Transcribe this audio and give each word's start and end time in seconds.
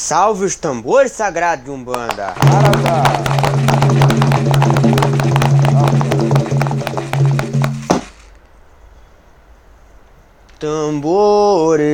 Salve 0.00 0.46
os 0.46 0.56
tambores 0.56 1.12
sagrados 1.12 1.66
de 1.66 1.70
Umbanda. 1.70 2.32
Tambores, 10.58 11.84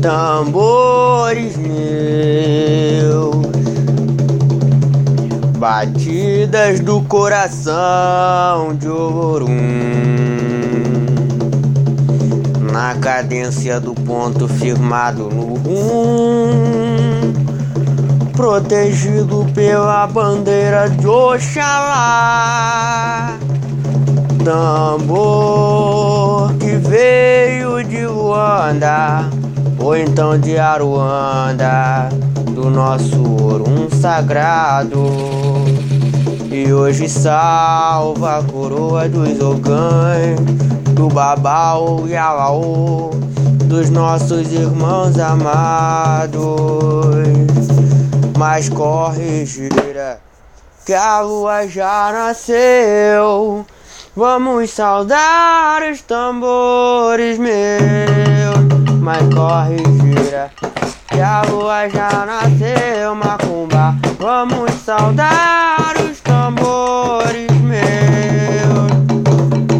tambores 0.00 1.56
meus, 1.58 3.36
batidas 5.58 6.80
do 6.80 7.02
coração 7.02 8.74
de 8.76 8.88
Orum 8.88 9.92
na 12.72 12.94
cadência 12.94 13.78
do 13.78 13.92
ponto 13.92 14.48
firmado 14.48 15.28
no 15.28 15.56
rum, 15.56 17.34
protegido 18.32 19.46
pela 19.54 20.06
bandeira 20.06 20.88
de 20.88 21.06
Oxalá. 21.06 22.56
Tambor 24.42 26.54
que 26.54 26.76
veio 26.76 27.84
de 27.84 28.06
Luanda, 28.06 29.28
ou 29.78 29.94
então 29.94 30.38
de 30.38 30.58
Aruanda, 30.58 32.08
do 32.54 32.70
nosso 32.70 33.20
Orum 33.44 33.90
sagrado. 34.00 35.51
E 36.54 36.70
hoje 36.70 37.08
salva 37.08 38.40
a 38.40 38.42
coroa 38.42 39.08
dos 39.08 39.40
ogães 39.40 40.38
do 40.90 41.08
babau 41.08 42.06
e 42.06 42.14
alaô 42.14 43.08
dos 43.64 43.88
nossos 43.88 44.52
irmãos 44.52 45.18
amados. 45.18 46.36
Mas 48.36 48.68
corre, 48.68 49.46
gira, 49.46 50.20
que 50.84 50.92
a 50.92 51.20
lua 51.20 51.66
já 51.66 52.10
nasceu. 52.12 53.64
Vamos 54.14 54.68
saudar 54.72 55.80
os 55.90 56.02
tambores 56.02 57.38
meus. 57.38 57.56
Mas 59.00 59.22
corre, 59.34 59.78
gira, 59.78 60.50
que 61.08 61.18
a 61.18 61.40
lua 61.48 61.88
já 61.88 62.26
nasceu, 62.26 63.14
macumba. 63.14 63.96
Vamos 64.18 64.70
saudar 64.84 65.94
os 65.98 66.11
tambores 66.72 67.52
meus. 67.60 68.90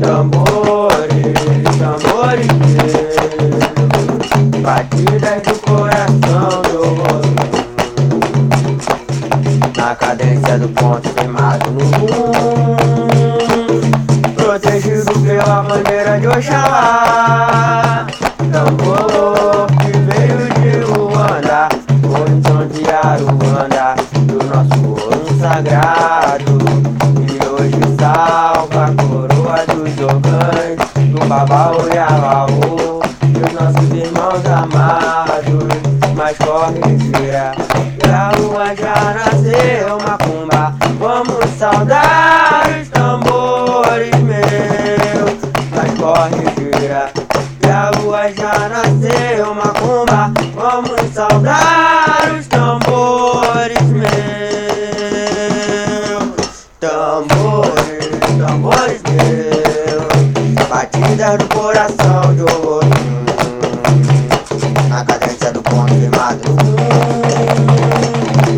Tambores, 0.01 1.17
tambores 1.79 2.53
meus, 2.61 2.93
batidas 4.61 5.41
do 5.43 5.55
coração 5.61 6.63
do. 6.63 6.83
Na 9.79 9.95
cadência 9.97 10.59
do 10.59 10.69
ponto 10.69 11.09
firmado 11.09 11.71
no 11.71 11.85
mundo, 11.87 12.77
protegido 14.37 15.19
pela 15.21 15.63
bandeira 15.63 16.21
de 16.21 16.27
Oxalá. 16.27 18.07
Tambor 18.53 19.42
sagrado. 25.43 26.59
E 27.19 27.31
hoje 27.49 27.81
salva 27.99 28.85
a 28.85 28.93
coroa 29.03 29.67
dos 29.67 29.99
ogães, 29.99 30.79
do 31.11 31.27
babau 31.27 31.89
e 31.93 31.99
alaô, 31.99 33.03
dos 33.21 33.53
nossos 33.53 33.91
irmãos 33.91 34.47
amados. 34.47 35.67
Mas 36.15 36.37
corre, 36.39 36.81
gira, 36.99 37.53
que 37.99 38.09
a 38.09 38.31
lua 38.39 38.73
já 38.77 39.15
nasceu, 39.15 39.99
macumba. 40.07 40.75
Vamos 41.01 41.45
saudar 41.59 42.63
os 42.81 42.89
tambores 42.91 44.15
meus. 44.23 45.41
Mas 45.75 45.91
corre, 45.99 46.45
gira, 46.57 47.11
que 47.61 47.69
a 47.69 47.91
lua 47.99 48.31
já 48.31 48.69
nasceu, 48.69 48.82
batidas 61.03 61.39
do 61.39 61.49
coração 61.49 62.35
de 62.35 62.43
ouro. 62.43 62.89
Na 64.89 65.05
cadência 65.05 65.53
do 65.53 65.63
ponto 65.63 65.93
firmado 65.95 66.53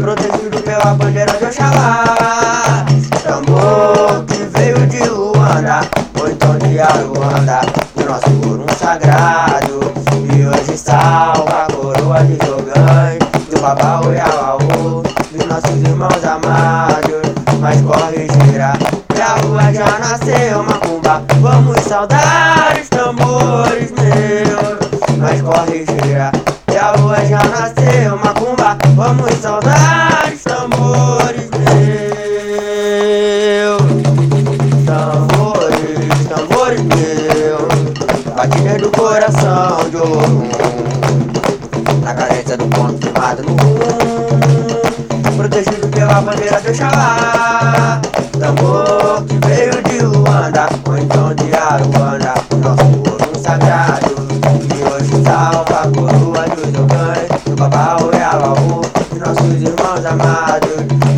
protegido 0.01 0.61
pela 0.63 0.95
bandeira 0.95 1.33
de 1.33 1.45
Oxalá. 1.45 2.85
Tambor 3.23 4.25
que 4.27 4.45
veio 4.59 4.87
de 4.87 5.09
Luanda, 5.09 5.81
ou 6.21 6.29
então 6.29 6.59
de 6.59 6.79
Aruanda, 6.79 7.61
do 7.97 8.05
nosso 8.05 8.49
ouro 8.49 8.67
sagrado. 8.79 9.81
E 10.35 10.47
hoje 10.47 10.77
salva 10.77 11.65
a 11.65 11.73
coroa 11.73 12.23
de 12.25 12.37
Jogães, 12.45 13.19
do 13.51 13.61
babau 13.61 14.13
e 14.13 14.21
alaô, 14.21 15.03
dos 15.33 15.47
nossos 15.47 15.83
irmãos 15.83 16.25
amados. 16.25 17.33
Mas 17.61 17.81
corre, 17.81 18.29
gira, 18.29 18.75
que 19.15 19.23
a 19.23 19.37
lua 19.37 19.73
já 19.73 19.99
nasceu, 19.99 20.63
macumba. 20.63 21.23
Vamos 21.41 21.81
saudar 21.81 22.24
nasceu, 27.51 28.17
macumba. 28.19 28.77
Vamos 28.95 29.33
saudar 29.35 30.33
os 30.33 30.43
tambores 30.43 31.51
meus. 31.51 31.85
Tambores, 34.87 36.29
tambores 36.29 36.81
meus, 36.83 38.35
batidas 38.35 38.81
do 38.81 38.91
coração 38.91 39.91
de 39.91 39.97
ouro. 39.97 40.49
Na 42.03 42.15
carência 42.15 42.57
do 42.57 42.67
ponto 42.67 42.99
firmado 43.05 43.43
no 43.43 43.51
mundo, 43.51 45.37
protegido 45.37 45.89
pela 45.89 46.21
bandeira 46.21 46.61
de 46.61 46.69
Oxalá. 46.71 48.01
Tambor 48.39 49.25
que 49.25 49.39
veio 49.47 49.83
de 49.85 50.05
Luanda, 50.05 50.69
ou 50.87 50.99
então 50.99 51.35
de 51.35 51.55
Aruanda, 51.55 52.35
nosso 52.61 52.85
ouro 52.85 53.39
sagrado. 53.43 53.94
Nossos 59.45 59.63
irmãos 59.63 60.05
amados. 60.07 60.71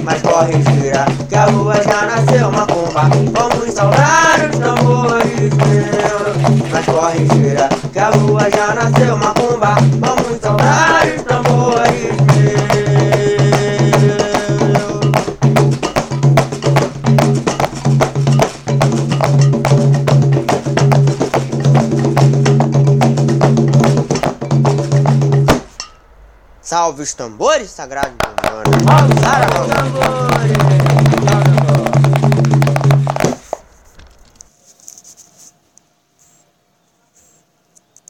Mas 0.03 0.23
corre, 0.23 0.53
gira, 0.53 1.07
que 1.29 1.35
a 1.35 1.47
lua 1.47 1.75
já 1.77 2.07
nasceu, 2.07 2.51
macumba. 2.51 3.09
Vamos 3.33 3.73
saudar 3.73 4.51
os 4.51 4.59
tambores 4.59 5.53
meus. 5.55 6.71
Mas 6.71 6.87
corre, 6.87 7.27
gira, 7.35 7.69
que 7.93 7.99
a 7.99 8.11
lua 8.11 8.51
já 8.51 8.75
nasceu, 8.75 9.17
macumba. 9.17 9.77
Vamos 10.01 10.41
saudar 10.41 11.07
os 11.17 11.23
tambores 11.23 12.26
Salve 26.67 27.05
os 27.05 27.15
tambores 27.15 27.71
sagrados 27.71 28.17
do 28.17 28.27
Umbanda. 28.29 28.77
Salve, 28.91 29.15
Sara, 29.21 30.26